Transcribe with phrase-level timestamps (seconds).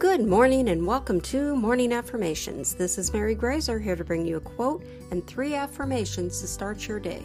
[0.00, 2.74] Good morning and welcome to Morning Affirmations.
[2.74, 6.88] This is Mary Graser here to bring you a quote and three affirmations to start
[6.88, 7.22] your day.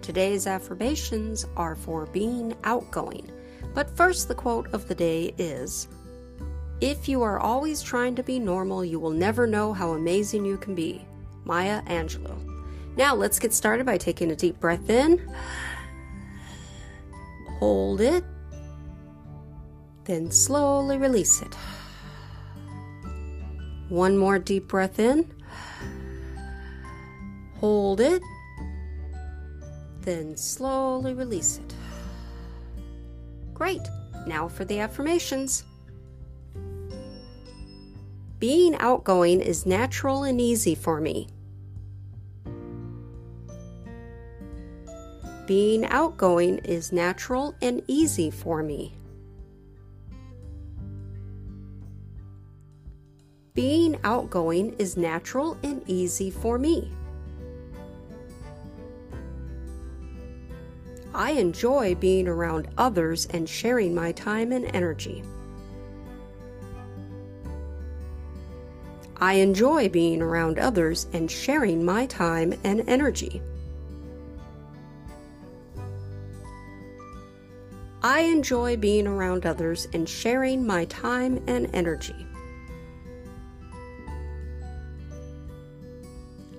[0.00, 3.30] Today's affirmations are for being outgoing.
[3.74, 5.86] But first, the quote of the day is
[6.80, 10.56] If you are always trying to be normal, you will never know how amazing you
[10.56, 11.04] can be.
[11.44, 12.38] Maya Angelou.
[12.96, 15.30] Now, let's get started by taking a deep breath in.
[17.58, 18.24] Hold it.
[20.04, 21.54] Then slowly release it.
[23.94, 25.32] One more deep breath in.
[27.60, 28.20] Hold it.
[30.00, 31.74] Then slowly release it.
[33.54, 33.82] Great.
[34.26, 35.62] Now for the affirmations.
[38.40, 41.28] Being outgoing is natural and easy for me.
[45.46, 48.96] Being outgoing is natural and easy for me.
[53.54, 56.90] Being outgoing is natural and easy for me.
[61.14, 65.22] I enjoy being around others and sharing my time and energy.
[69.18, 73.40] I enjoy being around others and sharing my time and energy.
[78.02, 82.26] I enjoy being around others and sharing my time and energy.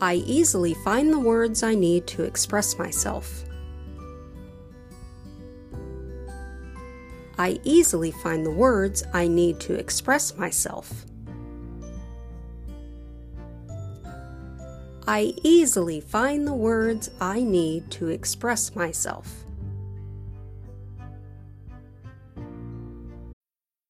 [0.00, 3.44] I easily find the words I need to express myself.
[7.38, 11.06] I easily find the words I need to express myself.
[15.08, 19.45] I easily find the words I need to express myself.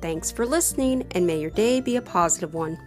[0.00, 2.78] Thanks for listening, and may your day be a positive one.